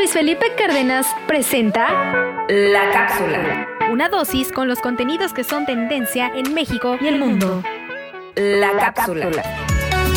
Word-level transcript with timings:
Luis 0.00 0.12
Felipe 0.12 0.46
Cárdenas 0.56 1.06
presenta 1.28 1.86
La 2.48 2.90
cápsula. 2.90 3.68
una 3.92 4.08
dosis 4.08 4.50
con 4.50 4.66
los 4.66 4.78
contenidos 4.78 5.34
que 5.34 5.44
son 5.44 5.66
tendencia 5.66 6.32
en 6.34 6.54
México 6.54 6.96
y 6.98 7.06
el 7.06 7.18
mundo. 7.18 7.62
La 8.34 8.94
cápsula. 8.94 9.30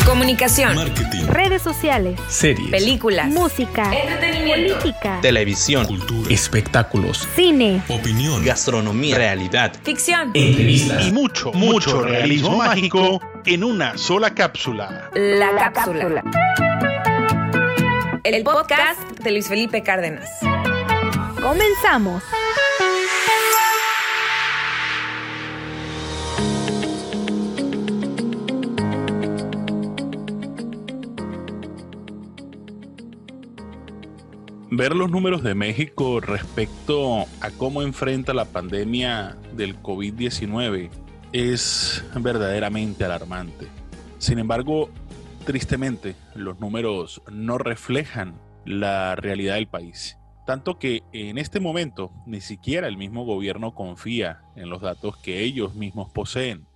Comunicación, 0.06 0.74
marketing, 0.74 1.26
Redes 1.26 1.60
sociales, 1.60 2.18
series, 2.28 2.70
películas, 2.70 3.28
música, 3.28 3.92
entretenimiento, 3.94 4.78
política, 4.78 5.18
televisión, 5.20 5.84
cultura, 5.84 6.32
espectáculos, 6.32 7.28
cine. 7.36 7.82
opinión, 7.88 8.42
gastronomía, 8.42 9.18
realidad, 9.18 9.74
ficción. 9.82 10.30
entrevistas. 10.32 11.06
y 11.06 11.12
mucho, 11.12 11.52
mucho 11.52 12.00
realismo 12.00 12.56
mágico 12.56 13.20
en 13.44 13.62
una 13.62 13.98
sola 13.98 14.34
cápsula. 14.34 15.10
La 15.12 15.70
cápsula. 15.70 16.24
El 18.24 18.42
podcast 18.42 19.13
de 19.24 19.32
Luis 19.32 19.48
Felipe 19.48 19.82
Cárdenas. 19.82 20.28
Comenzamos. 21.40 22.22
Ver 34.70 34.94
los 34.94 35.10
números 35.10 35.42
de 35.42 35.54
México 35.54 36.20
respecto 36.20 37.22
a 37.40 37.50
cómo 37.56 37.80
enfrenta 37.80 38.34
la 38.34 38.44
pandemia 38.44 39.36
del 39.54 39.80
COVID-19 39.80 40.90
es 41.32 42.04
verdaderamente 42.16 43.04
alarmante. 43.04 43.68
Sin 44.18 44.38
embargo, 44.38 44.90
tristemente, 45.46 46.14
los 46.34 46.60
números 46.60 47.22
no 47.30 47.56
reflejan 47.56 48.34
la 48.64 49.16
realidad 49.16 49.54
del 49.54 49.68
país. 49.68 50.18
Tanto 50.46 50.78
que 50.78 51.02
en 51.12 51.38
este 51.38 51.58
momento 51.58 52.12
ni 52.26 52.40
siquiera 52.40 52.86
el 52.86 52.98
mismo 52.98 53.24
gobierno 53.24 53.74
confía 53.74 54.42
en 54.56 54.68
los 54.68 54.82
datos 54.82 55.16
que 55.16 55.40
ellos 55.40 55.74
mismos 55.74 56.12
poseen. 56.12 56.66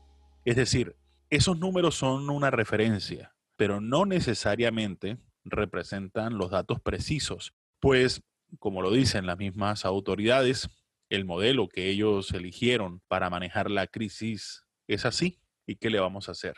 Es 0.45 0.57
decir, 0.57 0.97
esos 1.29 1.59
números 1.59 1.95
son 1.95 2.31
una 2.31 2.51
referencia, 2.51 3.35
pero 3.57 3.81
no 3.81 4.07
necesariamente 4.07 5.19
representan 5.45 6.39
los 6.39 6.51
datos 6.51 6.81
precisos, 6.81 7.55
pues, 7.81 8.23
como 8.59 8.81
lo 8.81 8.91
dicen 8.91 9.27
las 9.27 9.37
mismas 9.37 9.84
autoridades, 9.84 10.71
el 11.11 11.25
modelo 11.25 11.69
que 11.69 11.91
ellos 11.91 12.33
eligieron 12.33 13.01
para 13.09 13.29
manejar 13.31 13.71
la 13.71 13.87
crisis 13.87 14.65
es 14.87 15.05
así. 15.05 15.39
¿Y 15.67 15.77
qué 15.77 15.91
le 15.91 16.01
vamos 16.01 16.29
a 16.29 16.33
hacer? 16.33 16.55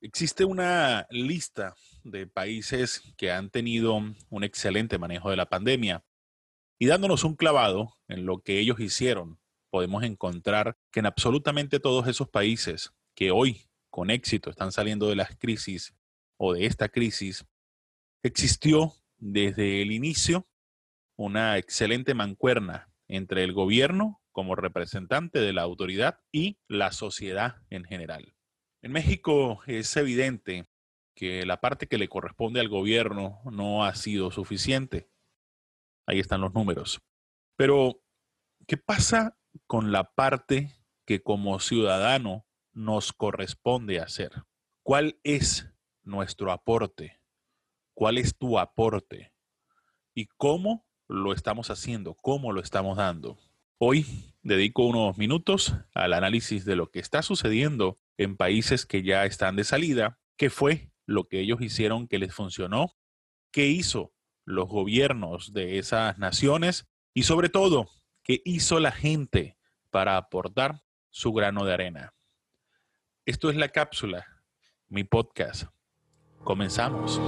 Existe 0.00 0.44
una 0.44 1.06
lista 1.10 1.74
de 2.04 2.26
países 2.26 3.02
que 3.16 3.30
han 3.30 3.50
tenido 3.50 3.94
un 3.94 4.44
excelente 4.44 4.98
manejo 4.98 5.30
de 5.30 5.36
la 5.36 5.48
pandemia 5.48 6.04
y 6.78 6.86
dándonos 6.86 7.24
un 7.24 7.36
clavado 7.36 7.96
en 8.08 8.26
lo 8.26 8.42
que 8.42 8.58
ellos 8.58 8.80
hicieron, 8.80 9.38
podemos 9.70 10.02
encontrar 10.02 10.76
que 10.90 11.00
en 11.00 11.06
absolutamente 11.06 11.80
todos 11.80 12.08
esos 12.08 12.28
países 12.28 12.92
que 13.14 13.30
hoy 13.30 13.68
con 13.90 14.10
éxito 14.10 14.50
están 14.50 14.72
saliendo 14.72 15.08
de 15.08 15.16
las 15.16 15.36
crisis 15.36 15.94
o 16.38 16.54
de 16.54 16.66
esta 16.66 16.88
crisis, 16.88 17.46
existió 18.22 18.92
desde 19.18 19.82
el 19.82 19.92
inicio 19.92 20.48
una 21.16 21.58
excelente 21.58 22.14
mancuerna 22.14 22.92
entre 23.06 23.44
el 23.44 23.52
gobierno 23.52 24.20
como 24.32 24.56
representante 24.56 25.38
de 25.38 25.52
la 25.52 25.62
autoridad 25.62 26.20
y 26.32 26.58
la 26.68 26.90
sociedad 26.90 27.62
en 27.70 27.84
general. 27.84 28.34
En 28.82 28.92
México 28.92 29.62
es 29.66 29.96
evidente 29.96 30.66
que 31.14 31.44
la 31.46 31.60
parte 31.60 31.86
que 31.86 31.98
le 31.98 32.08
corresponde 32.08 32.60
al 32.60 32.68
gobierno 32.68 33.40
no 33.44 33.84
ha 33.84 33.94
sido 33.94 34.30
suficiente. 34.30 35.08
Ahí 36.06 36.20
están 36.20 36.40
los 36.40 36.54
números. 36.54 37.00
Pero, 37.56 38.02
¿qué 38.66 38.76
pasa 38.76 39.38
con 39.66 39.92
la 39.92 40.14
parte 40.14 40.72
que 41.04 41.22
como 41.22 41.60
ciudadano 41.60 42.46
nos 42.72 43.12
corresponde 43.12 44.00
hacer? 44.00 44.32
¿Cuál 44.82 45.18
es 45.22 45.70
nuestro 46.02 46.50
aporte? 46.50 47.20
¿Cuál 47.94 48.18
es 48.18 48.36
tu 48.36 48.58
aporte? 48.58 49.32
¿Y 50.14 50.26
cómo 50.26 50.86
lo 51.08 51.32
estamos 51.32 51.70
haciendo? 51.70 52.14
¿Cómo 52.14 52.52
lo 52.52 52.60
estamos 52.60 52.96
dando? 52.96 53.38
Hoy 53.78 54.34
dedico 54.42 54.86
unos 54.86 55.18
minutos 55.18 55.74
al 55.94 56.14
análisis 56.14 56.64
de 56.64 56.76
lo 56.76 56.90
que 56.90 57.00
está 57.00 57.22
sucediendo 57.22 57.98
en 58.16 58.36
países 58.36 58.86
que 58.86 59.02
ya 59.02 59.24
están 59.24 59.56
de 59.56 59.64
salida, 59.64 60.18
qué 60.36 60.50
fue 60.50 60.91
lo 61.12 61.28
que 61.28 61.40
ellos 61.40 61.60
hicieron 61.60 62.08
que 62.08 62.18
les 62.18 62.34
funcionó, 62.34 62.96
qué 63.52 63.66
hizo 63.66 64.12
los 64.44 64.68
gobiernos 64.68 65.52
de 65.52 65.78
esas 65.78 66.18
naciones 66.18 66.88
y 67.14 67.24
sobre 67.24 67.48
todo, 67.48 67.88
qué 68.22 68.40
hizo 68.44 68.80
la 68.80 68.92
gente 68.92 69.56
para 69.90 70.16
aportar 70.16 70.82
su 71.10 71.32
grano 71.32 71.64
de 71.64 71.74
arena. 71.74 72.14
Esto 73.26 73.50
es 73.50 73.56
la 73.56 73.68
cápsula, 73.68 74.26
mi 74.88 75.04
podcast. 75.04 75.64
Comenzamos. 76.42 77.20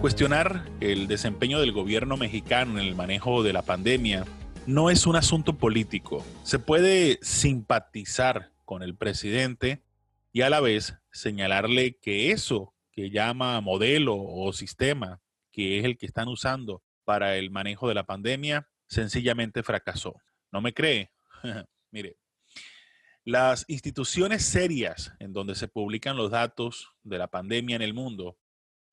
Cuestionar 0.00 0.64
el 0.80 1.08
desempeño 1.08 1.60
del 1.60 1.72
gobierno 1.72 2.16
mexicano 2.16 2.80
en 2.80 2.86
el 2.86 2.94
manejo 2.94 3.42
de 3.42 3.52
la 3.52 3.60
pandemia 3.60 4.24
no 4.66 4.88
es 4.88 5.06
un 5.06 5.14
asunto 5.14 5.58
político. 5.58 6.24
Se 6.42 6.58
puede 6.58 7.18
simpatizar 7.20 8.50
con 8.64 8.82
el 8.82 8.96
presidente 8.96 9.82
y 10.32 10.40
a 10.40 10.48
la 10.48 10.60
vez 10.60 10.96
señalarle 11.12 11.98
que 11.98 12.30
eso 12.30 12.72
que 12.92 13.10
llama 13.10 13.60
modelo 13.60 14.16
o 14.16 14.54
sistema, 14.54 15.20
que 15.52 15.78
es 15.78 15.84
el 15.84 15.98
que 15.98 16.06
están 16.06 16.28
usando 16.28 16.82
para 17.04 17.36
el 17.36 17.50
manejo 17.50 17.86
de 17.86 17.94
la 17.94 18.06
pandemia, 18.06 18.70
sencillamente 18.86 19.62
fracasó. 19.62 20.14
¿No 20.50 20.62
me 20.62 20.72
cree? 20.72 21.10
Mire, 21.90 22.16
las 23.22 23.66
instituciones 23.68 24.46
serias 24.46 25.12
en 25.18 25.34
donde 25.34 25.54
se 25.54 25.68
publican 25.68 26.16
los 26.16 26.30
datos 26.30 26.94
de 27.02 27.18
la 27.18 27.26
pandemia 27.26 27.76
en 27.76 27.82
el 27.82 27.92
mundo 27.92 28.38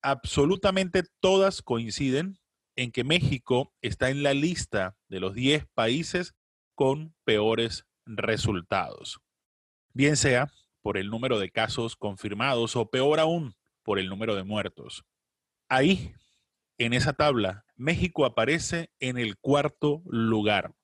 absolutamente 0.02 1.02
todas 1.20 1.62
coinciden 1.62 2.38
en 2.76 2.92
que 2.92 3.04
México 3.04 3.74
está 3.82 4.10
en 4.10 4.22
la 4.22 4.34
lista 4.34 4.96
de 5.08 5.20
los 5.20 5.34
10 5.34 5.66
países 5.74 6.34
con 6.74 7.14
peores 7.24 7.86
resultados. 8.06 9.18
Bien 9.92 10.16
sea 10.16 10.52
por 10.80 10.96
el 10.96 11.10
número 11.10 11.38
de 11.38 11.50
casos 11.50 11.96
confirmados 11.96 12.76
o 12.76 12.88
peor 12.88 13.18
aún, 13.18 13.54
por 13.82 13.98
el 13.98 14.08
número 14.08 14.36
de 14.36 14.44
muertos. 14.44 15.04
Ahí, 15.68 16.14
en 16.78 16.92
esa 16.92 17.12
tabla, 17.12 17.64
México 17.74 18.24
aparece 18.24 18.90
en 19.00 19.18
el 19.18 19.36
cuarto 19.38 20.02
lugar, 20.06 20.74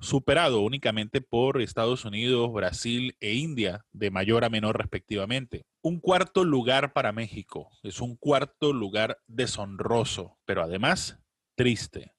superado 0.00 0.60
únicamente 0.60 1.20
por 1.20 1.60
Estados 1.60 2.04
Unidos, 2.04 2.52
Brasil 2.52 3.16
e 3.20 3.34
India, 3.34 3.84
de 3.92 4.10
mayor 4.10 4.44
a 4.44 4.50
menor 4.50 4.78
respectivamente. 4.78 5.64
Un 5.82 6.00
cuarto 6.00 6.44
lugar 6.44 6.92
para 6.92 7.12
México 7.12 7.70
es 7.82 8.00
un 8.00 8.16
cuarto 8.16 8.72
lugar 8.72 9.18
deshonroso, 9.26 10.38
pero 10.44 10.62
además 10.62 11.18
triste. 11.56 12.14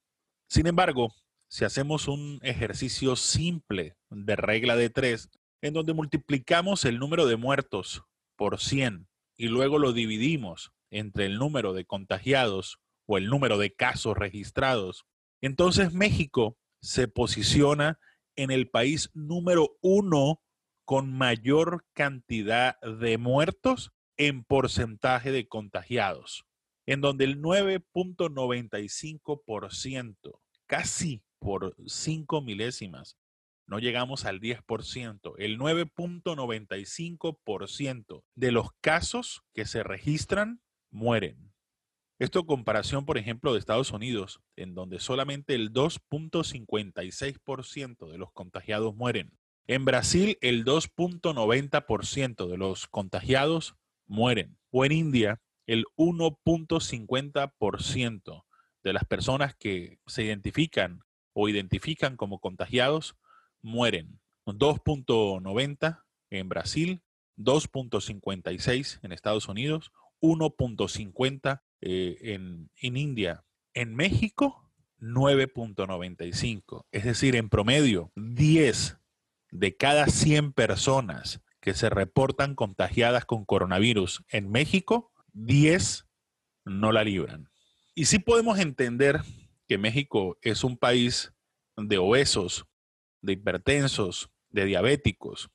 Sin 0.47 0.67
embargo, 0.67 1.13
si 1.47 1.65
hacemos 1.65 2.07
un 2.07 2.39
ejercicio 2.43 3.15
simple 3.15 3.95
de 4.09 4.35
regla 4.35 4.75
de 4.75 4.89
tres, 4.89 5.29
en 5.61 5.73
donde 5.73 5.93
multiplicamos 5.93 6.85
el 6.85 6.99
número 6.99 7.25
de 7.25 7.37
muertos 7.37 8.03
por 8.35 8.59
100 8.59 9.07
y 9.37 9.47
luego 9.47 9.79
lo 9.79 9.93
dividimos 9.93 10.71
entre 10.91 11.25
el 11.25 11.37
número 11.37 11.73
de 11.73 11.85
contagiados 11.85 12.79
o 13.07 13.17
el 13.17 13.27
número 13.27 13.57
de 13.57 13.73
casos 13.73 14.17
registrados, 14.17 15.05
entonces 15.41 15.93
México 15.93 16.57
se 16.85 17.07
posiciona 17.07 17.99
en 18.35 18.51
el 18.51 18.69
país 18.69 19.09
número 19.15 19.75
uno 19.81 20.43
con 20.85 21.11
mayor 21.11 21.83
cantidad 21.93 22.79
de 22.81 23.17
muertos 23.17 23.91
en 24.17 24.43
porcentaje 24.43 25.31
de 25.31 25.47
contagiados, 25.47 26.45
en 26.85 27.01
donde 27.01 27.25
el 27.25 27.41
9.95%, 27.41 30.39
casi 30.67 31.23
por 31.39 31.75
5 31.87 32.41
milésimas, 32.41 33.17
no 33.65 33.79
llegamos 33.79 34.25
al 34.25 34.39
10%, 34.39 35.33
el 35.39 35.57
9.95% 35.57 38.23
de 38.35 38.51
los 38.51 38.67
casos 38.81 39.41
que 39.55 39.65
se 39.65 39.81
registran 39.81 40.61
mueren. 40.91 41.54
Esto 42.17 42.39
en 42.39 42.45
comparación, 42.45 43.05
por 43.05 43.17
ejemplo, 43.17 43.51
de 43.51 43.59
Estados 43.59 43.91
Unidos, 43.91 44.39
en 44.55 44.73
donde 44.73 45.01
solamente 45.01 45.53
el 45.53 45.73
2.56% 45.73 48.09
de 48.09 48.17
los 48.17 48.31
contagiados 48.31 48.95
mueren. 48.95 49.37
En 49.67 49.83
Brasil, 49.83 50.37
el 50.41 50.63
2.90% 50.63 52.47
de 52.47 52.57
los 52.57 52.87
contagiados 52.87 53.75
mueren. 54.05 54.57
O 54.71 54.85
en 54.85 54.93
India, 54.93 55.41
el 55.65 55.83
1.50% 55.97 58.45
de 58.83 58.93
las 58.93 59.03
personas 59.03 59.53
que 59.55 59.99
se 60.05 60.23
identifican 60.23 61.01
o 61.33 61.49
identifican 61.49 62.15
como 62.15 62.39
contagiados 62.39 63.17
mueren. 63.61 64.21
2.90 64.45 66.03
en 66.29 66.49
Brasil, 66.49 67.01
2.56 67.37 68.99
en 69.01 69.11
Estados 69.11 69.49
Unidos, 69.49 69.91
1.50 70.21 71.63
eh, 71.81 72.17
en, 72.21 72.69
en 72.81 72.97
India. 72.97 73.45
En 73.73 73.95
México, 73.95 74.71
9.95. 74.99 76.85
Es 76.91 77.03
decir, 77.03 77.35
en 77.35 77.49
promedio, 77.49 78.11
10 78.15 78.97
de 79.51 79.75
cada 79.75 80.07
100 80.07 80.53
personas 80.53 81.41
que 81.61 81.73
se 81.73 81.89
reportan 81.89 82.55
contagiadas 82.55 83.25
con 83.25 83.45
coronavirus 83.45 84.23
en 84.29 84.49
México, 84.51 85.11
10 85.33 86.07
no 86.65 86.91
la 86.91 87.03
libran. 87.03 87.49
Y 87.93 88.05
sí 88.05 88.19
podemos 88.19 88.59
entender 88.59 89.21
que 89.67 89.77
México 89.77 90.37
es 90.41 90.63
un 90.63 90.77
país 90.77 91.33
de 91.77 91.97
obesos, 91.97 92.65
de 93.21 93.33
hipertensos, 93.33 94.29
de 94.49 94.65
diabéticos. 94.65 95.49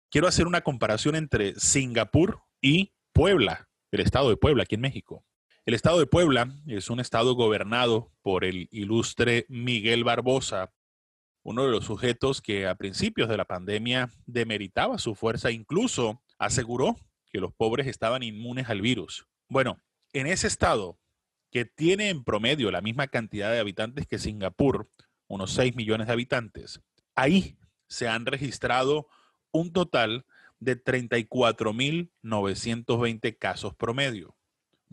quiero 0.09 0.27
hacer 0.27 0.47
una 0.47 0.61
comparación 0.61 1.15
entre 1.15 1.59
Singapur 1.59 2.41
y 2.61 2.93
Puebla, 3.13 3.69
el 3.91 3.99
estado 3.99 4.29
de 4.29 4.37
Puebla, 4.37 4.63
aquí 4.63 4.75
en 4.75 4.81
México. 4.81 5.25
El 5.65 5.73
estado 5.73 5.99
de 5.99 6.07
Puebla 6.07 6.53
es 6.67 6.89
un 6.89 6.99
estado 6.99 7.35
gobernado 7.35 8.11
por 8.21 8.43
el 8.43 8.67
ilustre 8.71 9.45
Miguel 9.49 10.03
Barbosa, 10.03 10.73
uno 11.43 11.63
de 11.63 11.71
los 11.71 11.85
sujetos 11.85 12.41
que 12.41 12.67
a 12.67 12.75
principios 12.75 13.29
de 13.29 13.37
la 13.37 13.45
pandemia 13.45 14.09
demeritaba 14.25 14.97
su 14.97 15.15
fuerza, 15.15 15.51
incluso 15.51 16.21
aseguró 16.37 16.97
que 17.31 17.39
los 17.39 17.53
pobres 17.53 17.87
estaban 17.87 18.23
inmunes 18.23 18.69
al 18.69 18.81
virus. 18.81 19.25
Bueno, 19.49 19.79
en 20.13 20.27
ese 20.27 20.47
estado, 20.47 20.99
que 21.51 21.65
tiene 21.65 22.09
en 22.09 22.23
promedio 22.23 22.71
la 22.71 22.81
misma 22.81 23.07
cantidad 23.07 23.51
de 23.51 23.59
habitantes 23.59 24.07
que 24.07 24.19
Singapur, 24.19 24.89
unos 25.27 25.51
6 25.53 25.75
millones 25.75 26.07
de 26.07 26.13
habitantes, 26.13 26.81
ahí 27.15 27.57
se 27.87 28.07
han 28.07 28.25
registrado 28.25 29.07
un 29.51 29.71
total 29.71 30.25
de 30.59 30.83
34.920 30.83 33.37
casos 33.37 33.75
promedio 33.75 34.35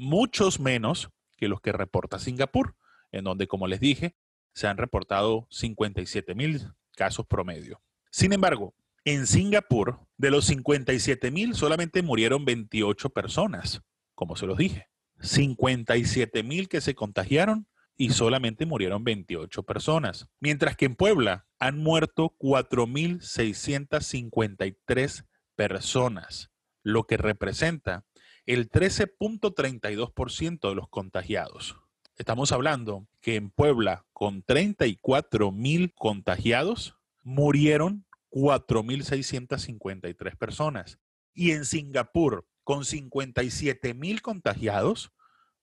muchos 0.01 0.61
menos 0.61 1.11
que 1.37 1.49
los 1.49 1.61
que 1.61 1.73
reporta 1.73 2.19
Singapur, 2.19 2.75
en 3.13 3.25
donde, 3.25 3.47
como 3.47 3.67
les 3.67 3.81
dije, 3.81 4.17
se 4.53 4.67
han 4.67 4.77
reportado 4.77 5.47
57 5.51 6.35
mil 6.35 6.73
casos 6.97 7.27
promedio. 7.27 7.81
Sin 8.11 8.33
embargo, 8.33 8.75
en 9.05 9.27
Singapur, 9.27 10.01
de 10.19 10.31
los 10.31 10.45
57 10.47 11.31
mil, 11.31 11.55
solamente 11.55 12.03
murieron 12.03 12.45
28 12.45 13.11
personas, 13.11 13.83
como 14.15 14.37
se 14.37 14.47
los 14.47 14.59
dije. 14.59 14.89
57 15.21 16.43
mil 16.43 16.69
que 16.69 16.81
se 16.81 16.95
contagiaron 16.95 17.69
y 17.97 18.11
solamente 18.11 18.67
murieron 18.67 19.05
28 19.05 19.63
personas. 19.63 20.27
Mientras 20.41 20.77
que 20.77 20.87
en 20.87 20.97
Puebla 20.97 21.47
han 21.59 21.79
muerto 21.79 22.35
4.653 22.39 25.27
personas, 25.55 26.51
lo 26.83 27.05
que 27.05 27.17
representa 27.17 28.05
el 28.47 28.69
13.32% 28.71 30.69
de 30.69 30.75
los 30.75 30.89
contagiados. 30.89 31.77
Estamos 32.21 32.53
hablando 32.53 33.09
que 33.23 33.37
en 33.37 33.49
Puebla, 33.49 34.05
con 34.13 34.43
34 34.43 35.53
mil 35.53 35.95
contagiados, 35.95 36.95
murieron 37.23 38.05
4.653 38.29 40.37
personas. 40.37 40.99
Y 41.33 41.53
en 41.53 41.65
Singapur, 41.65 42.47
con 42.63 42.85
57 42.85 43.95
mil 43.95 44.21
contagiados, 44.21 45.13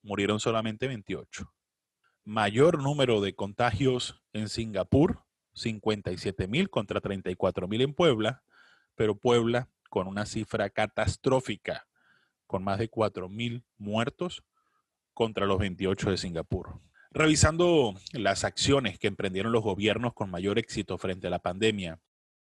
murieron 0.01 0.39
solamente 0.39 0.87
28. 0.87 1.53
Mayor 2.23 2.81
número 2.81 3.21
de 3.21 3.35
contagios 3.35 4.23
en 4.33 4.49
Singapur, 4.49 5.25
57 5.53 6.47
mil 6.47 6.71
contra 6.71 7.01
34 7.01 7.67
mil 7.67 7.81
en 7.81 7.93
Puebla, 7.93 8.41
pero 8.95 9.15
Puebla 9.15 9.69
con 9.91 10.07
una 10.07 10.25
cifra 10.25 10.71
catastrófica 10.71 11.87
con 12.47 12.63
más 12.63 12.79
de 12.79 12.89
4.000 12.89 13.63
muertos 13.77 14.43
contra 15.17 15.47
los 15.47 15.57
28 15.57 16.11
de 16.11 16.17
Singapur. 16.17 16.79
Revisando 17.09 17.95
las 18.13 18.43
acciones 18.43 18.99
que 18.99 19.07
emprendieron 19.07 19.51
los 19.51 19.63
gobiernos 19.63 20.13
con 20.13 20.29
mayor 20.29 20.59
éxito 20.59 20.99
frente 20.99 21.25
a 21.25 21.31
la 21.31 21.39
pandemia, 21.39 21.99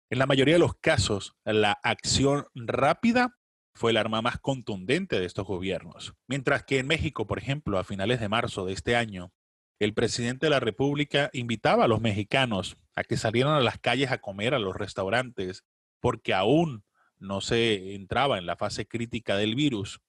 en 0.09 0.19
la 0.19 0.25
mayoría 0.25 0.55
de 0.55 0.59
los 0.59 0.75
casos, 0.75 1.37
la 1.45 1.71
acción 1.71 2.47
rápida 2.53 3.37
fue 3.75 3.91
el 3.91 3.97
arma 3.97 4.21
más 4.21 4.39
contundente 4.39 5.17
de 5.21 5.25
estos 5.25 5.47
gobiernos. 5.47 6.15
Mientras 6.27 6.65
que 6.65 6.79
en 6.79 6.87
México, 6.87 7.25
por 7.25 7.37
ejemplo, 7.37 7.79
a 7.79 7.85
finales 7.85 8.19
de 8.19 8.27
marzo 8.27 8.65
de 8.65 8.73
este 8.73 8.97
año, 8.97 9.31
el 9.79 9.93
presidente 9.93 10.47
de 10.47 10.49
la 10.49 10.59
República 10.59 11.29
invitaba 11.31 11.85
a 11.85 11.87
los 11.87 12.01
mexicanos 12.01 12.75
a 12.93 13.05
que 13.05 13.15
salieran 13.15 13.53
a 13.53 13.61
las 13.61 13.79
calles 13.79 14.11
a 14.11 14.17
comer 14.17 14.53
a 14.53 14.59
los 14.59 14.75
restaurantes, 14.75 15.63
porque 16.01 16.33
aún 16.33 16.83
no 17.19 17.39
se 17.39 17.95
entraba 17.95 18.37
en 18.37 18.45
la 18.45 18.57
fase 18.57 18.85
crítica 18.85 19.37
del 19.37 19.55
virus. 19.55 20.01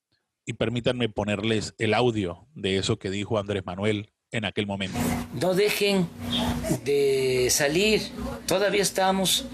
Y 0.46 0.52
permítanme 0.52 1.08
ponerles 1.08 1.74
el 1.78 1.92
audio 1.92 2.46
de 2.54 2.78
eso 2.78 2.98
que 2.98 3.10
dijo 3.10 3.38
Andrés 3.38 3.66
Manuel 3.66 4.12
en 4.30 4.44
aquel 4.44 4.66
momento. 4.66 4.96
No 5.34 5.54
dejen 5.54 6.08
de 6.84 7.48
salir. 7.50 8.00
Todavía 8.46 8.82
estamos 8.82 9.46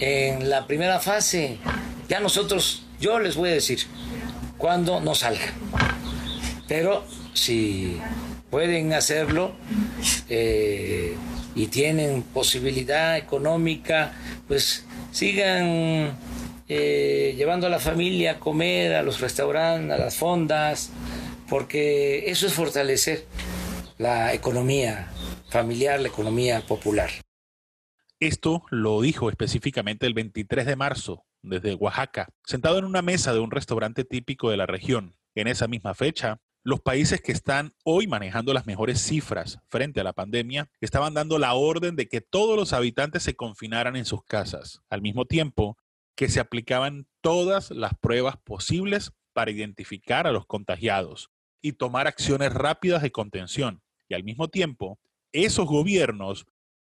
en 0.00 0.50
la 0.50 0.66
primera 0.66 0.98
fase. 0.98 1.58
Ya 2.08 2.18
nosotros, 2.18 2.84
yo 3.00 3.20
les 3.20 3.36
voy 3.36 3.50
a 3.50 3.52
decir 3.52 3.78
cuándo 4.58 5.00
no 5.00 5.14
salga. 5.14 5.52
Pero 6.66 7.04
si 7.32 8.00
pueden 8.50 8.92
hacerlo 8.92 9.52
eh, 10.28 11.14
y 11.54 11.66
tienen 11.68 12.22
posibilidad 12.22 13.16
económica, 13.16 14.12
pues 14.48 14.84
sigan 15.12 16.16
eh, 16.68 17.34
llevando 17.36 17.66
a 17.66 17.70
la 17.70 17.78
familia 17.78 18.32
a 18.32 18.40
comer, 18.40 18.94
a 18.94 19.02
los 19.02 19.20
restaurantes, 19.20 19.90
a 19.90 19.98
las 19.98 20.16
fondas, 20.16 20.90
porque 21.48 22.30
eso 22.30 22.46
es 22.46 22.54
fortalecer 22.54 23.26
la 23.98 24.32
economía 24.34 25.10
familiar, 25.50 26.00
la 26.00 26.08
economía 26.08 26.60
popular. 26.62 27.10
Esto 28.20 28.64
lo 28.70 29.00
dijo 29.02 29.28
específicamente 29.28 30.06
el 30.06 30.14
23 30.14 30.66
de 30.66 30.76
marzo 30.76 31.24
desde 31.42 31.74
Oaxaca, 31.74 32.28
sentado 32.44 32.78
en 32.78 32.84
una 32.86 33.02
mesa 33.02 33.34
de 33.34 33.40
un 33.40 33.50
restaurante 33.50 34.04
típico 34.04 34.50
de 34.50 34.56
la 34.56 34.66
región. 34.66 35.16
En 35.34 35.46
esa 35.46 35.68
misma 35.68 35.94
fecha, 35.94 36.40
los 36.62 36.80
países 36.80 37.20
que 37.20 37.32
están 37.32 37.74
hoy 37.84 38.06
manejando 38.06 38.54
las 38.54 38.66
mejores 38.66 38.98
cifras 39.00 39.58
frente 39.68 40.00
a 40.00 40.04
la 40.04 40.14
pandemia 40.14 40.70
estaban 40.80 41.12
dando 41.12 41.38
la 41.38 41.52
orden 41.52 41.96
de 41.96 42.08
que 42.08 42.22
todos 42.22 42.56
los 42.56 42.72
habitantes 42.72 43.22
se 43.22 43.36
confinaran 43.36 43.96
en 43.96 44.06
sus 44.06 44.24
casas, 44.24 44.80
al 44.88 45.02
mismo 45.02 45.26
tiempo 45.26 45.76
que 46.16 46.28
se 46.28 46.40
aplicaban 46.40 47.06
todas 47.20 47.70
las 47.70 47.94
pruebas 47.94 48.36
posibles 48.38 49.12
para 49.32 49.50
identificar 49.50 50.26
a 50.26 50.32
los 50.32 50.46
contagiados 50.46 51.30
y 51.60 51.72
tomar 51.72 52.06
acciones 52.06 52.52
rápidas 52.52 53.02
de 53.02 53.10
contención. 53.10 53.82
Y 54.08 54.14
al 54.14 54.24
mismo 54.24 54.48
tiempo, 54.48 54.98
esos 55.32 55.66
gobiernos 55.66 56.46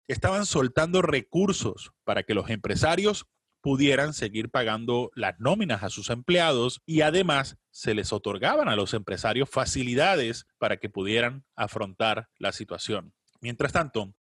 estaban 0.08 0.46
soltando 0.46 1.02
recursos 1.02 1.92
para 2.04 2.24
que 2.24 2.34
los 2.36 2.50
empresarios 2.50 3.26
pudieran 3.62 4.14
seguir 4.14 4.52
pagando 4.52 5.10
las 5.16 5.40
nóminas 5.40 5.82
a 5.82 5.90
sus 5.90 6.12
empleados 6.12 6.84
y 6.86 7.02
además 7.02 7.58
se 7.72 7.96
les 7.96 8.14
otorgaban 8.14 8.70
a 8.70 8.76
los 8.76 8.94
empresarios 8.94 9.50
facilidades 9.50 10.46
para 10.60 10.78
que 10.78 10.90
pudieran 10.90 11.46
afrontar 11.56 12.30
la 12.38 12.52
situación. 12.52 13.16
Mientras 13.42 13.74
tanto, 13.74 14.14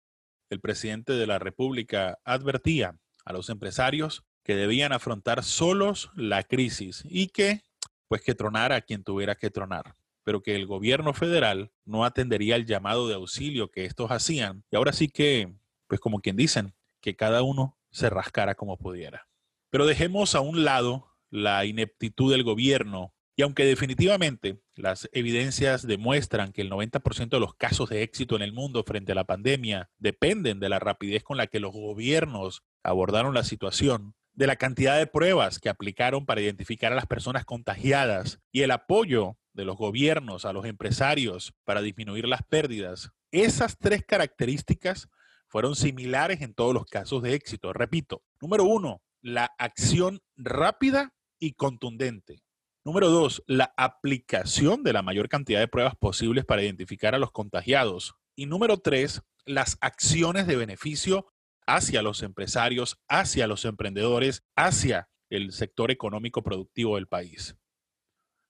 el 0.49 0.61
presidente 0.61 1.15
de 1.15 1.27
la 1.27 1.41
República 1.41 2.21
advertía 2.25 3.01
a 3.25 3.33
los 3.33 3.49
empresarios 3.49 4.23
que 4.43 4.57
debían 4.57 4.93
afrontar 4.93 5.45
solos 5.45 6.11
la 6.15 6.43
crisis 6.43 7.05
y 7.09 7.29
que, 7.29 7.63
pues 8.09 8.23
que 8.23 8.35
tronara 8.35 8.81
quien 8.81 9.05
tuviera 9.05 9.35
que 9.35 9.51
tronar, 9.51 9.97
pero 10.25 10.43
que 10.43 10.55
el 10.55 10.67
gobierno 10.67 11.15
federal 11.15 11.71
no 11.85 12.05
atendería 12.05 12.57
el 12.57 12.67
llamado 12.67 13.09
de 13.09 13.15
auxilio 13.15 13.71
que 13.71 13.85
estos 13.85 14.11
hacían. 14.11 14.65
Y 14.71 14.77
ahora 14.77 14.93
sí 14.93 15.09
que, 15.09 15.53
pues 15.87 16.01
como 16.01 16.21
quien 16.21 16.37
dicen, 16.37 16.75
que 17.01 17.17
cada 17.17 17.43
uno 17.43 17.79
se 17.91 18.11
rascara 18.11 18.55
como 18.55 18.79
pudiera. 18.79 19.29
Pero 19.71 19.87
dejemos 19.87 20.35
a 20.35 20.41
un 20.41 20.65
lado 20.65 21.13
la 21.31 21.65
ineptitud 21.65 22.31
del 22.31 22.45
gobierno. 22.45 23.15
Y 23.37 23.43
aunque 23.43 23.65
definitivamente 23.65 24.61
las 24.75 25.09
evidencias 25.13 25.87
demuestran 25.87 26.53
que 26.53 26.63
el 26.63 26.71
90% 26.71 27.31
de 27.31 27.41
los 27.41 27.55
casos 27.55 27.89
de 27.89 28.03
éxito 28.03 28.37
en 28.37 28.43
el 28.43 28.53
mundo 28.53 28.85
frente 28.85 29.13
a 29.13 29.15
la 29.15 29.25
pandemia 29.25 29.91
dependen 29.99 30.61
de 30.61 30.69
la 30.69 30.79
rapidez 30.79 31.23
con 31.23 31.39
la 31.39 31.47
que 31.47 31.61
los 31.61 31.73
gobiernos 31.73 32.63
abordaron 32.83 33.35
la 33.35 33.45
situación, 33.45 34.15
de 34.35 34.47
la 34.47 34.57
cantidad 34.57 34.99
de 34.99 35.07
pruebas 35.07 35.59
que 35.59 35.69
aplicaron 35.69 36.25
para 36.27 36.41
identificar 36.41 36.93
a 36.93 36.97
las 36.97 37.07
personas 37.07 37.45
contagiadas 37.45 38.41
y 38.51 38.63
el 38.63 38.71
apoyo 38.71 39.37
de 39.53 39.65
los 39.65 39.77
gobiernos 39.77 40.45
a 40.45 40.53
los 40.53 40.65
empresarios 40.65 41.55
para 41.65 41.83
disminuir 41.83 42.27
las 42.27 42.43
pérdidas, 42.43 43.11
esas 43.31 43.79
tres 43.79 44.05
características 44.07 45.09
fueron 45.49 45.77
similares 45.77 46.41
en 46.41 46.55
todos 46.55 46.73
los 46.73 46.87
casos 46.87 47.23
de 47.23 47.35
éxito. 47.35 47.73
Repito, 47.73 48.23
número 48.41 48.65
uno, 48.65 49.03
la 49.21 49.53
acción 49.59 50.21
rápida 50.37 51.15
y 51.39 51.53
contundente. 51.53 52.43
Número 52.85 53.11
dos, 53.11 53.43
la 53.47 53.73
aplicación 53.77 54.83
de 54.83 54.93
la 54.93 55.03
mayor 55.03 55.29
cantidad 55.29 55.61
de 55.61 55.69
pruebas 55.69 55.95
posibles 55.95 56.45
para 56.45 56.63
identificar 56.63 57.15
a 57.15 57.19
los 57.19 57.31
contagiados. 57.31 58.15
Y 58.35 58.47
número 58.47 58.79
tres, 58.79 59.23
las 59.45 59.77
acciones 59.81 60.47
de 60.47 60.57
beneficio 60.57 61.32
hacia 61.67 62.03
los 62.03 62.23
empresarios, 62.23 62.99
hacia 63.09 63.47
los 63.47 63.65
emprendedores, 63.65 64.43
hacia 64.57 65.09
el 65.31 65.53
sector 65.53 65.91
económico 65.91 66.43
productivo 66.43 66.97
del 66.97 67.07
país. 67.07 67.57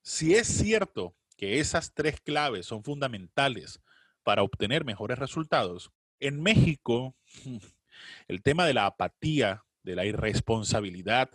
Si 0.02 0.34
es 0.34 0.48
cierto 0.48 1.16
que 1.36 1.60
esas 1.60 1.94
tres 1.94 2.20
claves 2.20 2.66
son 2.66 2.82
fundamentales 2.82 3.80
para 4.22 4.42
obtener 4.42 4.84
mejores 4.84 5.18
resultados, 5.18 5.90
en 6.20 6.40
México 6.40 7.16
el 8.28 8.42
tema 8.42 8.66
de 8.66 8.74
la 8.74 8.86
apatía 8.86 9.64
de 9.82 9.96
la 9.96 10.04
irresponsabilidad, 10.04 11.30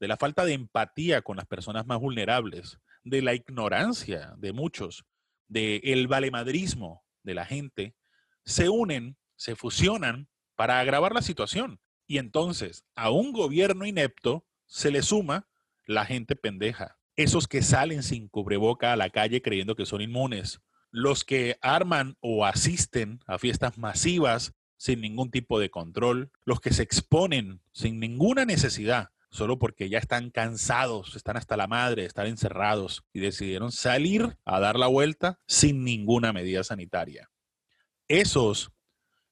de 0.00 0.08
la 0.08 0.16
falta 0.16 0.44
de 0.44 0.52
empatía 0.52 1.22
con 1.22 1.36
las 1.36 1.46
personas 1.46 1.86
más 1.86 2.00
vulnerables, 2.00 2.78
de 3.04 3.22
la 3.22 3.34
ignorancia 3.34 4.34
de 4.38 4.52
muchos, 4.52 5.04
del 5.48 5.80
el 5.84 6.08
valemadrismo 6.08 7.04
de 7.22 7.34
la 7.34 7.44
gente, 7.44 7.94
se 8.44 8.68
unen, 8.68 9.16
se 9.36 9.56
fusionan 9.56 10.28
para 10.56 10.80
agravar 10.80 11.14
la 11.14 11.22
situación. 11.22 11.80
Y 12.06 12.18
entonces 12.18 12.84
a 12.94 13.10
un 13.10 13.32
gobierno 13.32 13.86
inepto 13.86 14.46
se 14.66 14.90
le 14.90 15.02
suma 15.02 15.48
la 15.86 16.04
gente 16.04 16.36
pendeja, 16.36 16.98
esos 17.16 17.46
que 17.46 17.62
salen 17.62 18.02
sin 18.02 18.28
cubreboca 18.28 18.92
a 18.92 18.96
la 18.96 19.10
calle 19.10 19.42
creyendo 19.42 19.76
que 19.76 19.86
son 19.86 20.00
inmunes, 20.00 20.60
los 20.90 21.24
que 21.24 21.58
arman 21.60 22.16
o 22.20 22.44
asisten 22.44 23.20
a 23.26 23.38
fiestas 23.38 23.78
masivas 23.78 24.54
sin 24.76 25.00
ningún 25.00 25.30
tipo 25.30 25.58
de 25.58 25.70
control, 25.70 26.30
los 26.44 26.60
que 26.60 26.72
se 26.72 26.82
exponen 26.82 27.60
sin 27.72 28.00
ninguna 28.00 28.44
necesidad, 28.44 29.10
solo 29.30 29.58
porque 29.58 29.88
ya 29.88 29.98
están 29.98 30.30
cansados, 30.30 31.16
están 31.16 31.36
hasta 31.36 31.56
la 31.56 31.66
madre, 31.66 32.04
están 32.04 32.26
encerrados 32.26 33.04
y 33.12 33.20
decidieron 33.20 33.72
salir 33.72 34.36
a 34.44 34.60
dar 34.60 34.78
la 34.78 34.86
vuelta 34.86 35.38
sin 35.46 35.84
ninguna 35.84 36.32
medida 36.32 36.64
sanitaria. 36.64 37.30
Esos, 38.08 38.70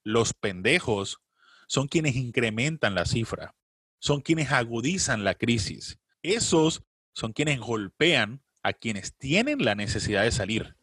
los 0.03 0.33
pendejos, 0.33 1.21
son 1.67 1.87
quienes 1.87 2.15
incrementan 2.15 2.95
la 2.95 3.05
cifra, 3.05 3.55
son 3.99 4.21
quienes 4.21 4.51
agudizan 4.51 5.23
la 5.23 5.35
crisis. 5.35 5.99
Esos 6.21 6.83
son 7.13 7.33
quienes 7.33 7.59
golpean 7.59 8.43
a 8.61 8.73
quienes 8.73 9.15
tienen 9.17 9.63
la 9.63 9.75
necesidad 9.75 10.23
de 10.23 10.31
salir, 10.31 10.75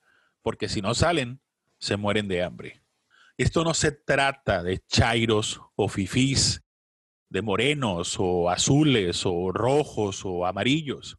porque 0.42 0.68
si 0.68 0.82
no 0.82 0.94
salen, 0.94 1.40
se 1.78 1.96
mueren 1.96 2.28
de 2.28 2.42
hambre. 2.42 2.82
Esto 3.36 3.64
no 3.64 3.72
se 3.72 3.92
trata 3.92 4.62
de 4.62 4.78
chairos 4.86 5.60
o 5.74 5.88
fifís, 5.88 6.62
de 7.30 7.42
morenos 7.42 8.16
o 8.18 8.50
azules 8.50 9.22
o 9.24 9.50
rojos 9.52 10.22
o 10.24 10.44
amarillos. 10.44 11.16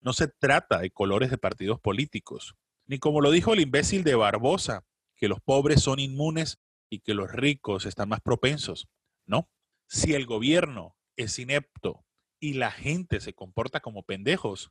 No 0.00 0.12
se 0.12 0.28
trata 0.28 0.78
de 0.78 0.90
colores 0.90 1.30
de 1.30 1.38
partidos 1.38 1.80
políticos, 1.80 2.54
ni 2.86 2.98
como 2.98 3.20
lo 3.20 3.30
dijo 3.30 3.54
el 3.54 3.60
imbécil 3.60 4.04
de 4.04 4.14
Barbosa, 4.14 4.84
que 5.16 5.28
los 5.28 5.40
pobres 5.40 5.82
son 5.82 5.98
inmunes 5.98 6.60
y 6.94 7.00
que 7.00 7.14
los 7.14 7.32
ricos 7.32 7.86
están 7.86 8.08
más 8.08 8.20
propensos. 8.20 8.88
No, 9.26 9.50
si 9.88 10.14
el 10.14 10.26
gobierno 10.26 10.96
es 11.16 11.38
inepto 11.38 12.04
y 12.38 12.54
la 12.54 12.70
gente 12.70 13.20
se 13.20 13.34
comporta 13.34 13.80
como 13.80 14.04
pendejos, 14.04 14.70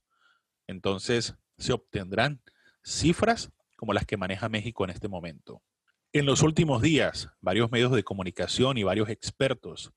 entonces 0.67 1.35
se 1.57 1.73
obtendrán 1.73 2.41
cifras 2.81 3.51
como 3.75 3.91
las 3.91 4.05
que 4.05 4.15
maneja 4.15 4.47
México 4.47 4.85
en 4.85 4.91
este 4.91 5.09
momento. 5.09 5.61
En 6.13 6.25
los 6.25 6.43
últimos 6.43 6.81
días, 6.81 7.29
varios 7.41 7.71
medios 7.71 7.91
de 7.91 8.03
comunicación 8.03 8.77
y 8.77 8.83
varios 8.83 9.09
expertos 9.09 9.91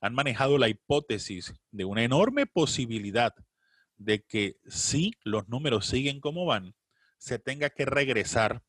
han 0.00 0.14
manejado 0.14 0.56
la 0.56 0.68
hipótesis 0.68 1.52
de 1.70 1.84
una 1.84 2.02
enorme 2.02 2.46
posibilidad 2.46 3.34
de 3.96 4.22
que 4.22 4.56
si 4.66 5.12
los 5.22 5.48
números 5.48 5.86
siguen 5.86 6.20
como 6.20 6.46
van, 6.46 6.74
se 7.18 7.38
tenga 7.38 7.68
que 7.68 7.84
regresar 7.84 8.62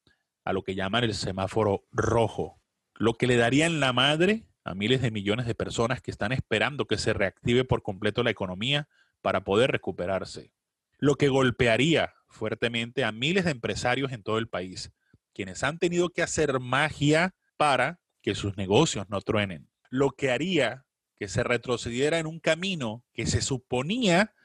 a 0.43 0.51
lo 0.51 0.63
que 0.63 0.75
llaman 0.75 1.05
el 1.05 1.13
semáforo 1.13 1.85
rojo, 1.91 2.58
lo 2.99 3.13
que 3.13 3.27
le 3.27 3.37
daría 3.37 3.65
en 3.65 3.79
la 3.79 3.93
madre 3.93 4.45
a 4.65 4.75
miles 4.75 5.01
de 5.01 5.09
millones 5.09 5.47
de 5.47 5.55
personas 5.55 6.01
que 6.01 6.11
están 6.11 6.33
esperando 6.33 6.85
que 6.85 6.97
se 6.97 7.13
reactive 7.13 7.63
por 7.63 7.81
completo 7.81 8.23
la 8.23 8.29
economía 8.29 8.89
para 9.21 9.45
poder 9.45 9.71
recuperarse, 9.71 10.51
lo 10.97 11.15
que 11.15 11.29
golpearía 11.29 12.13
fuertemente 12.27 13.05
a 13.05 13.13
miles 13.13 13.45
de 13.45 13.51
empresarios 13.51 14.11
en 14.11 14.21
todo 14.21 14.37
el 14.37 14.49
país, 14.49 14.91
quienes 15.33 15.63
han 15.63 15.79
tenido 15.79 16.09
que 16.09 16.21
hacer 16.21 16.59
magia 16.59 17.33
para 17.55 18.01
que 18.21 18.35
sus 18.35 18.57
negocios 18.57 19.09
no 19.09 19.21
truenen. 19.21 19.69
Lo 19.89 20.11
que 20.11 20.29
haría 20.29 20.85
que 21.15 21.29
se 21.29 21.43
retrocediera 21.43 22.19
en 22.19 22.27
un 22.27 22.41
camino 22.41 23.05
que 23.13 23.25
se 23.25 23.41
suponía 23.41 24.35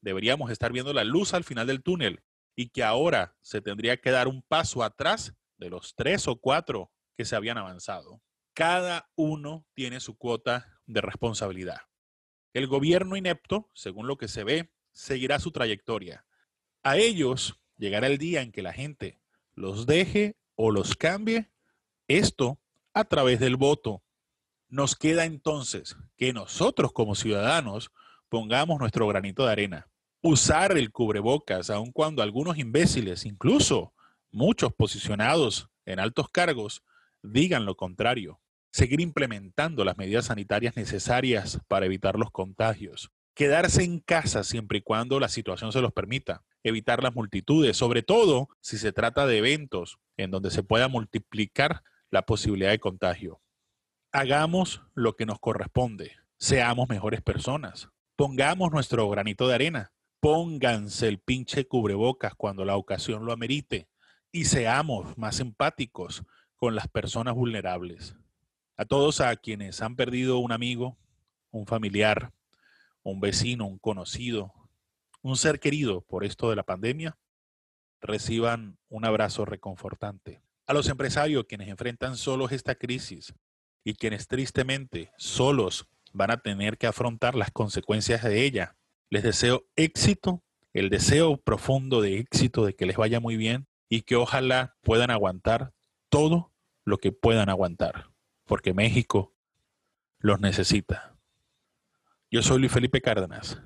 deberíamos 0.00 0.50
estar 0.52 0.72
viendo 0.72 0.92
la 0.92 1.02
luz 1.02 1.34
al 1.34 1.42
final 1.42 1.66
del 1.66 1.82
túnel 1.82 2.22
y 2.54 2.68
que 2.68 2.84
ahora 2.84 3.34
se 3.42 3.60
tendría 3.60 3.96
que 3.96 4.12
dar 4.12 4.28
un 4.28 4.42
paso 4.42 4.84
atrás 4.84 5.34
de 5.56 5.70
los 5.70 5.96
tres 5.96 6.28
o 6.28 6.36
cuatro 6.36 6.92
que 7.16 7.24
se 7.24 7.36
habían 7.36 7.58
avanzado. 7.58 8.20
Cada 8.54 9.10
uno 9.16 9.66
tiene 9.74 10.00
su 10.00 10.16
cuota 10.16 10.80
de 10.86 11.00
responsabilidad. 11.00 11.80
El 12.52 12.68
gobierno 12.68 13.16
inepto, 13.16 13.70
según 13.74 14.06
lo 14.06 14.16
que 14.16 14.28
se 14.28 14.44
ve, 14.44 14.72
seguirá 14.92 15.40
su 15.40 15.50
trayectoria. 15.50 16.24
A 16.82 16.96
ellos 16.96 17.58
llegará 17.76 18.06
el 18.06 18.18
día 18.18 18.42
en 18.42 18.52
que 18.52 18.62
la 18.62 18.72
gente 18.72 19.20
los 19.54 19.86
deje 19.86 20.36
o 20.54 20.70
los 20.70 20.94
cambie, 20.94 21.50
esto 22.06 22.60
a 22.92 23.04
través 23.04 23.40
del 23.40 23.56
voto. 23.56 24.02
Nos 24.68 24.94
queda 24.94 25.24
entonces 25.24 25.96
que 26.16 26.32
nosotros 26.32 26.92
como 26.92 27.14
ciudadanos 27.14 27.90
pongamos 28.28 28.78
nuestro 28.78 29.06
granito 29.08 29.44
de 29.44 29.52
arena. 29.52 29.88
Usar 30.22 30.76
el 30.76 30.90
cubrebocas, 30.90 31.70
aun 31.70 31.92
cuando 31.92 32.22
algunos 32.22 32.56
imbéciles, 32.58 33.26
incluso 33.26 33.94
muchos 34.30 34.72
posicionados 34.72 35.68
en 35.84 36.00
altos 36.00 36.28
cargos, 36.30 36.82
digan 37.24 37.64
lo 37.64 37.76
contrario. 37.76 38.40
Seguir 38.70 39.00
implementando 39.00 39.84
las 39.84 39.96
medidas 39.96 40.26
sanitarias 40.26 40.76
necesarias 40.76 41.60
para 41.68 41.86
evitar 41.86 42.18
los 42.18 42.30
contagios. 42.30 43.10
Quedarse 43.34 43.82
en 43.82 43.98
casa 43.98 44.44
siempre 44.44 44.78
y 44.78 44.82
cuando 44.82 45.18
la 45.18 45.28
situación 45.28 45.72
se 45.72 45.80
los 45.80 45.92
permita. 45.92 46.44
evitar 46.66 47.02
las 47.02 47.14
multitudes, 47.14 47.76
sobre 47.76 48.02
todo 48.02 48.48
si 48.62 48.78
se 48.78 48.90
trata 48.90 49.26
de 49.26 49.36
eventos 49.36 49.98
en 50.16 50.30
donde 50.30 50.50
se 50.50 50.62
pueda 50.62 50.88
multiplicar 50.88 51.82
la 52.10 52.24
posibilidad 52.24 52.70
de 52.70 52.78
contagio. 52.78 53.42
Hagamos 54.12 54.80
lo 54.94 55.14
que 55.14 55.26
nos 55.26 55.40
corresponde, 55.40 56.12
seamos 56.38 56.88
mejores 56.88 57.20
personas, 57.20 57.90
pongamos 58.16 58.70
nuestro 58.72 59.10
granito 59.10 59.46
de 59.46 59.56
arena, 59.56 59.92
pónganse 60.20 61.06
el 61.06 61.18
pinche 61.18 61.66
cubrebocas 61.68 62.34
cuando 62.34 62.64
la 62.64 62.76
ocasión 62.76 63.26
lo 63.26 63.32
amerite 63.32 63.88
y 64.32 64.46
seamos 64.46 65.18
más 65.18 65.40
empáticos 65.40 66.24
con 66.56 66.74
las 66.74 66.88
personas 66.88 67.34
vulnerables. 67.34 68.16
A 68.76 68.84
todos 68.84 69.20
a 69.20 69.34
quienes 69.36 69.82
han 69.82 69.96
perdido 69.96 70.38
un 70.38 70.52
amigo, 70.52 70.96
un 71.50 71.66
familiar, 71.66 72.32
un 73.02 73.20
vecino, 73.20 73.66
un 73.66 73.78
conocido, 73.78 74.52
un 75.22 75.36
ser 75.36 75.60
querido 75.60 76.00
por 76.00 76.24
esto 76.24 76.50
de 76.50 76.56
la 76.56 76.64
pandemia, 76.64 77.16
reciban 78.00 78.78
un 78.88 79.04
abrazo 79.04 79.44
reconfortante. 79.44 80.42
A 80.66 80.72
los 80.74 80.88
empresarios 80.88 81.44
quienes 81.48 81.68
enfrentan 81.68 82.16
solos 82.16 82.52
esta 82.52 82.74
crisis 82.74 83.34
y 83.84 83.94
quienes 83.94 84.28
tristemente 84.28 85.12
solos 85.16 85.86
van 86.12 86.30
a 86.30 86.38
tener 86.38 86.78
que 86.78 86.86
afrontar 86.86 87.34
las 87.34 87.50
consecuencias 87.50 88.22
de 88.22 88.44
ella, 88.44 88.76
les 89.10 89.22
deseo 89.22 89.66
éxito, 89.76 90.42
el 90.72 90.90
deseo 90.90 91.36
profundo 91.36 92.00
de 92.00 92.18
éxito, 92.18 92.64
de 92.64 92.74
que 92.74 92.86
les 92.86 92.96
vaya 92.96 93.20
muy 93.20 93.36
bien 93.36 93.66
y 93.88 94.02
que 94.02 94.16
ojalá 94.16 94.76
puedan 94.82 95.10
aguantar 95.10 95.72
todo 96.14 96.52
lo 96.84 96.98
que 96.98 97.10
puedan 97.10 97.48
aguantar, 97.48 98.12
porque 98.44 98.72
México 98.72 99.34
los 100.20 100.38
necesita. 100.38 101.16
Yo 102.30 102.40
soy 102.40 102.60
Luis 102.60 102.70
Felipe 102.70 103.00
Cárdenas. 103.00 103.60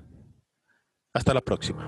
Hasta 1.13 1.35
la 1.35 1.41
próxima. 1.41 1.87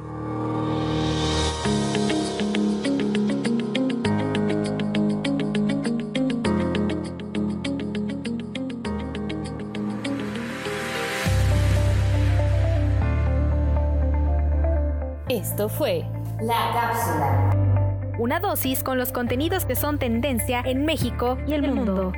Esto 15.27 15.69
fue 15.69 16.05
La 16.39 16.71
Cápsula. 16.71 17.70
Una 18.17 18.39
dosis 18.39 18.83
con 18.83 18.97
los 18.97 19.11
contenidos 19.11 19.65
que 19.65 19.75
son 19.75 19.97
tendencia 19.97 20.61
en 20.65 20.85
México 20.85 21.37
y 21.47 21.53
el 21.53 21.63
mundo. 21.63 22.13